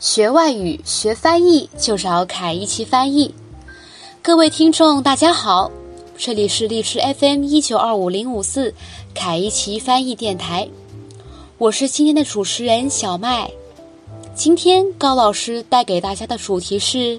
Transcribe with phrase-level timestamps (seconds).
[0.00, 3.34] 学外语、学翻译就找凯一奇翻译。
[4.22, 5.72] 各位听众，大家好，
[6.16, 8.72] 这里是荔枝 FM 一九二五零五四
[9.12, 10.68] 凯一奇翻译电台，
[11.58, 13.50] 我是今天的主持人小麦。
[14.36, 17.18] 今天高老师带给大家的主题是。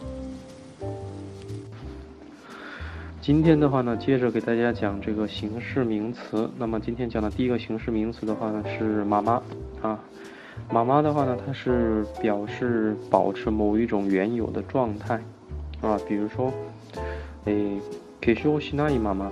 [3.22, 6.50] 今天的话呢，接着给大家讲这个形式名词。
[6.58, 9.34] 那么今天讲的第一个形式名词的话呢，是妈妈
[9.82, 10.00] 啊。
[10.71, 15.21] 妈妈的话呢，它是表示保持某一种原有的状态
[15.81, 15.99] 啊。
[16.09, 16.53] 比如说，
[17.45, 17.81] 诶，
[18.21, 19.31] 化粧しない妈妈，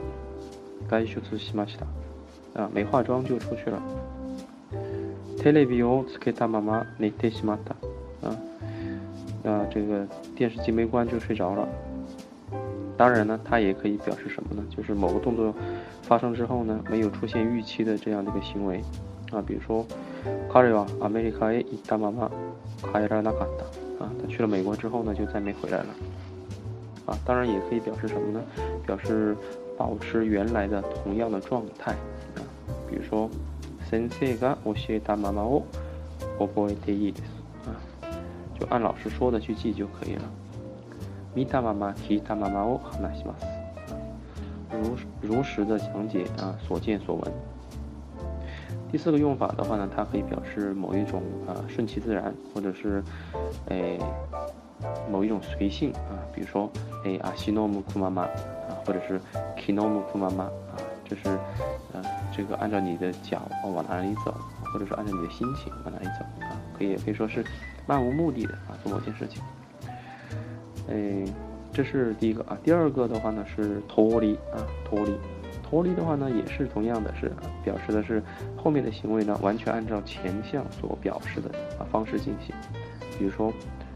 [0.90, 3.80] 外出しました啊，没化妆就出去了。
[5.38, 7.74] テレビをつけたまま寝てしまった
[8.28, 8.36] 啊，
[9.44, 11.66] 啊，这个电视机没关就睡着了。
[12.96, 14.62] 当然呢，它也可以表示什么呢？
[14.70, 15.52] 就是某个动作
[16.02, 18.80] 发生之后呢，没有出现预期的这样的一个行为
[19.32, 19.84] 啊，比如说，
[20.52, 22.30] 彼はアメリカへ行ったまま
[22.92, 25.86] 帰らなかった啊，他去了美国之后呢，就再没回来了
[27.06, 27.18] 啊。
[27.24, 28.40] 当然也可以表示什么呢？
[28.86, 29.36] 表示
[29.78, 31.92] 保持原来的同样的状态
[32.36, 32.42] 啊，
[32.90, 33.30] 比如说，
[33.88, 35.64] 先生が教えたままを
[36.38, 37.24] 覚えていいです
[37.66, 37.78] 啊，
[38.58, 40.22] 就按老师说的去记就可以了。
[41.34, 43.46] 見たまま聞いたままを話します。
[44.70, 47.32] 如如实的讲解啊，所见所闻。
[48.91, 53.03] 第四个用法的话呢，它可以表示某一种啊顺其自然，或者是
[53.67, 53.99] 诶
[55.11, 56.69] 某一种随性啊，比如说
[57.03, 59.19] 诶阿西诺姆库妈妈啊，或者是
[59.57, 61.23] kino 姆库妈妈啊，就是
[61.93, 62.01] 呃
[62.35, 64.33] 这个按照你的脚往哪里走，
[64.73, 67.43] 或者说按照你的心情往哪里走啊，可以也可以说是
[67.85, 69.41] 漫无目的的啊做某件事情。
[70.89, 71.25] 哎，
[71.73, 72.57] 这是第一个啊。
[72.63, 75.11] 第二个的话呢是脱离啊，脱离，
[75.66, 77.32] 脱离的话呢也是同样的是
[77.64, 78.22] 表示的是
[78.56, 82.54] 后面的行为呢完全按照前项所表示的啊方式进行。
[83.18, 83.52] 比如说，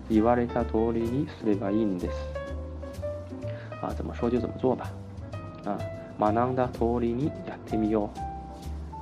[0.08, 2.14] 言われた通りにすればいいんです。
[3.80, 4.90] 啊，怎么说就怎么做吧。
[5.64, 5.78] 啊，
[6.18, 8.10] 学んだ通りにやってみよ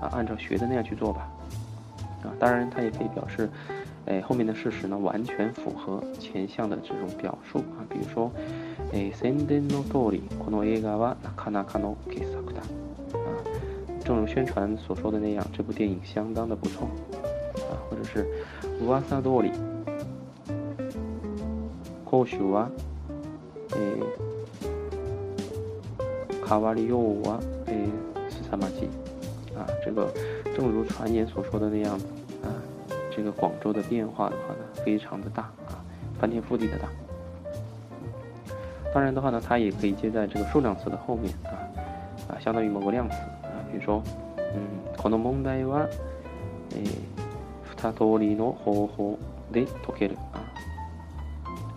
[0.00, 0.04] う。
[0.04, 1.28] 啊，按照学的那样去做吧。
[2.22, 3.50] 啊，当然它也可以表示。
[4.08, 7.80] 哎，后面的事实呢，完全符合前项的这种表述啊。
[7.88, 8.30] 比如说，
[8.92, 12.60] 哎，宣伝の通り、この映画はなかなかの傑作だ。
[13.12, 13.26] 啊，
[14.04, 16.86] 正如宣传所说的那样，这部电影相当的不错。
[17.70, 18.26] 啊，或者是
[18.82, 19.52] 噂通り、
[22.04, 22.68] 講習は、
[23.74, 24.02] え、
[26.46, 27.88] 変わりようは、え、
[28.28, 28.88] 凄まじい。
[29.56, 30.12] 啊，这个
[30.54, 32.04] 正如传言所说的那样子。
[33.18, 35.78] 这个广州的变化的话呢，非常的大啊，
[36.18, 36.88] 翻天覆地的大。
[38.92, 41.58] 当然的话呢，它也可以接在这个数量词的后面啊，
[42.28, 44.02] 啊，相当于某个量词啊，比如说，
[44.36, 44.60] 嗯，
[44.96, 45.88] この問題は、
[46.70, 46.84] え、
[47.76, 49.18] 二通りの方法
[49.52, 50.38] で解ける啊，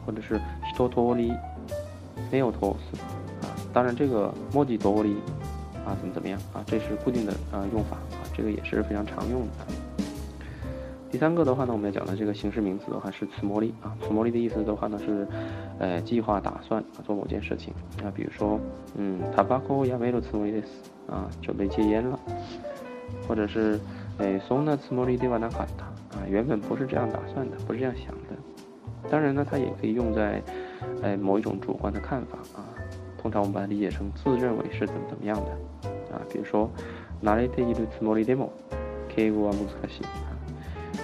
[0.05, 0.39] 或者是
[0.71, 1.33] 一通り
[2.31, 2.97] 没有通す
[3.41, 3.49] 啊。
[3.73, 5.15] 当然这个文字通り
[5.85, 9.80] 啊，怎么怎么样啊，这是固定的啊用法啊，这个也是非常常用的。
[11.11, 15.25] 第三个的话呢，我们要讲的这个形式名词的话是つもり啊，つもり的意思的话呢是，
[15.79, 17.73] 呃，计划、打算啊做某件事情
[18.03, 18.59] 啊，比如说，
[18.97, 22.19] 嗯，タバコやめるつもりです啊，准备戒烟了，
[23.25, 23.79] 或者是，
[24.17, 25.85] 哎，そんなつもりではなかった
[26.17, 28.35] 啊，原本不是这样打算的，不是这样想的。
[29.09, 30.43] 当然呢，它也可以用在，
[31.01, 32.67] 哎，某一种主观的看法啊，
[33.17, 35.51] 通常我们把它理解成自认为是怎么怎么样的
[36.13, 36.69] 啊，比如说，
[37.23, 38.51] 慣れているつもりでも
[39.15, 40.30] 敬語は難しい。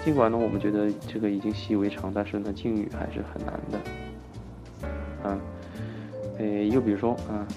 [0.07, 3.79] 尽管呢，我们觉得这个已经习以为常，但是呢，敬语还是很难的。
[5.23, 5.37] 啊，
[6.39, 7.47] 诶，又比如说啊，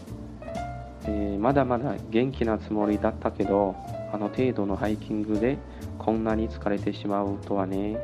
[1.06, 3.74] 诶，まだまだ元気なつもりだったけど、
[4.12, 5.56] あの程度のハイキングで
[5.98, 7.96] こんなに疲れてしまうとはね。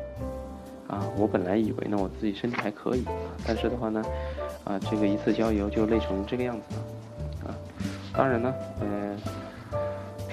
[0.89, 3.05] 啊，我本来以为呢，我自己身体还可以，
[3.47, 4.03] 但是的话呢，
[4.65, 6.75] 啊，这个一次郊游就累成这个样子
[7.45, 7.49] 了。
[7.49, 7.55] 啊，
[8.13, 9.17] 当然呢，嗯。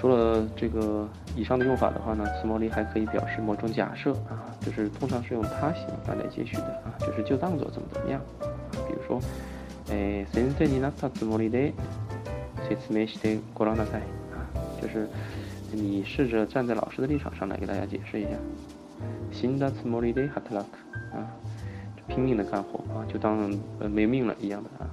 [0.04, 8.48] 除了这个以上的用法的话呢，词模里还可以表示某种假设啊，就是通常是用他形来接续的啊，就是就当做怎么怎么样啊。
[8.88, 9.20] 比如说，
[9.90, 11.74] 诶，先生になったつもりで
[12.68, 14.02] 説明してごらんなさい
[14.32, 14.48] 啊，
[14.80, 15.06] 就是
[15.72, 18.30] 你试着站在老师的立场上来给大家解释一下。
[19.32, 21.28] 死んだつもりで働く啊，
[22.08, 24.88] 拼命的干活啊，就当呃没命了一样的啊。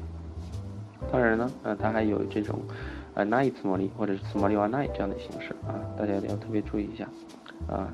[1.10, 2.60] 当然呢，呃，它还有这种。
[3.16, 7.08] 啊，那一次模拟或者是次模拟完那这样的形式啊，大家要特别注意一下
[7.68, 7.90] 啊。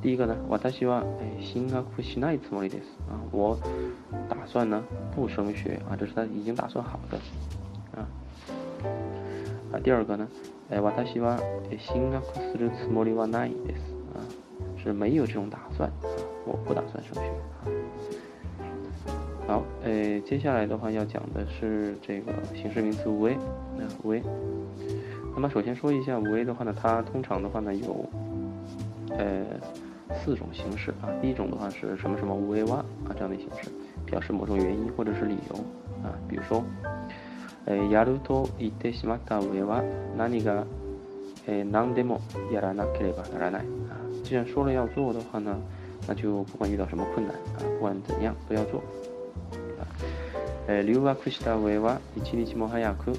[0.00, 3.56] 第一个呢，我他希望哎，新学しないつもりです啊，我
[4.28, 4.82] 打算呢
[5.14, 7.18] 不升学啊，这是他已经打算好的
[7.96, 8.06] 啊。
[9.72, 10.28] 啊，第二个呢，
[10.70, 11.36] 哎，我他希望
[11.70, 13.80] 哎，新学するつもりはないです
[14.14, 14.18] 啊，
[14.76, 16.06] 是没有这种打算啊，
[16.46, 17.70] 我不打算升学啊。
[19.46, 23.36] 好，诶，接下来的话要讲的是这个形式名词无 A，
[23.76, 24.22] 那无 A。
[25.34, 28.06] 那么首先说一下无 A 的话呢，它通常的话呢有，
[29.16, 29.44] 呃，
[30.14, 31.10] 四种形式啊。
[31.20, 33.68] 第一种的话是什么什么无 A 哇啊这样的形式，
[34.06, 35.56] 表示某种原因或者是理由
[36.04, 36.14] 啊。
[36.28, 36.62] 比如说，
[37.66, 39.82] 诶，やると言ってしまった上は
[40.16, 40.64] 何が
[41.46, 42.20] 诶何でも
[42.52, 43.98] やらなければならない啊。
[44.22, 45.56] 既然说了要做的话呢，
[46.06, 48.80] 那就不管遇到什么困难啊，不管怎样都要做。
[50.68, 53.12] え留学した上は一日も早く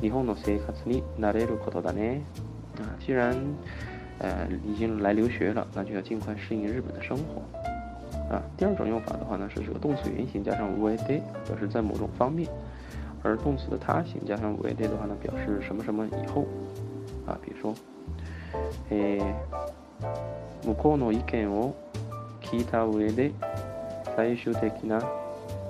[0.00, 2.22] 日本の生活に慣れることだね。
[2.78, 3.36] 啊，既然
[4.18, 7.42] 呃已经来留学了，那就要尽快适应日本的生活。
[8.34, 12.48] 啊，第二种用法的话呢，是这个动词原形加上无 a day，表示在某种方面；
[13.22, 16.46] 而动词的他形加上无 a day 的话呢，表示什么什么以后。
[17.26, 17.74] 啊，比如说，
[18.90, 19.20] え
[20.64, 21.74] 向こうの意見を
[22.40, 23.32] 聞いた上で
[24.16, 25.00] 最終的な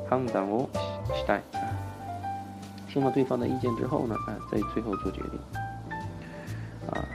[0.08, 0.68] 判断を
[1.14, 1.42] したい。
[2.92, 5.38] 听了对方的意见之后呢，啊，在最后做决定。
[6.90, 7.06] 啊，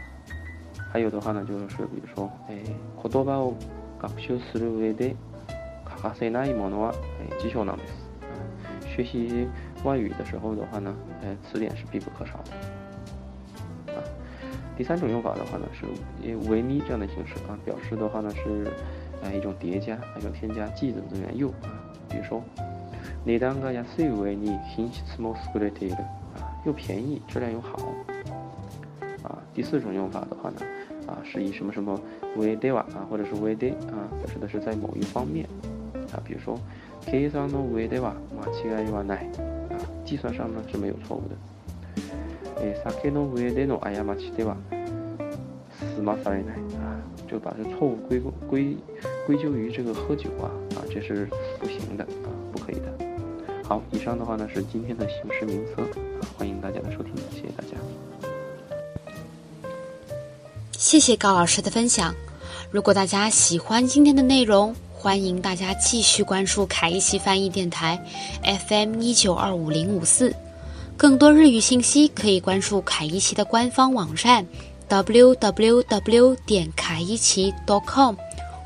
[0.90, 2.64] 还有的话呢，就是比如说，え
[3.04, 3.56] 言葉を
[4.00, 5.16] 学習する上で
[5.84, 6.94] 欠かせないものは
[7.42, 8.96] 辞書なんです。
[8.96, 9.50] 学习
[9.84, 12.52] 外语的时候的话呢，呃，词典是必不可少的。
[13.94, 14.00] 啊，
[14.78, 15.86] 第三种用法的话呢，是
[16.50, 18.72] 为咪这样的形式啊，表示的话呢是，
[19.22, 21.76] 呃，一种叠加，一种添加既怎么怎么样又啊，
[22.08, 22.42] 比如说。
[23.26, 25.96] 値段が安い上に品質も優れている
[26.36, 27.78] 啊，又便宜，质量又好
[29.24, 29.38] 啊。
[29.54, 30.62] 第四种用法的话呢，
[31.08, 32.00] 啊，是以什么什么
[32.38, 35.46] 为では啊，或者是为で啊，表示的是在某一方面
[36.12, 36.60] 啊，比如说
[37.06, 39.28] 計算の上では間違いはない
[39.70, 41.36] 啊，计算上呢是没有错误的。
[42.58, 44.56] え、酒の上での過ちでは
[45.96, 48.20] 済まされない啊，就把这错误归
[48.50, 48.78] 归
[49.28, 51.28] 归咎于这个喝酒啊啊，这是
[51.60, 53.09] 不行的啊，不可以的。
[53.71, 55.75] 好，以上的话呢是今天的形式名词，
[56.37, 57.77] 欢迎大家的收听，谢谢大家。
[60.73, 62.13] 谢谢高老师的分享。
[62.73, 68.05] 如果大家喜欢今天的内容，欢迎大家继续关注凯一奇翻译电台
[68.43, 70.35] FM 一九二五零五四。
[70.97, 74.45] 更多日语信息可以关注凯一奇的官方网站
[74.89, 77.55] www 点凯一奇
[77.87, 78.17] .com，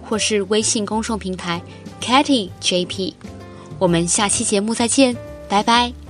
[0.03, 1.61] 或是微信公众平台
[2.01, 3.13] Katy JP。
[3.85, 5.15] 我们下期节目再见，
[5.47, 6.04] 拜拜。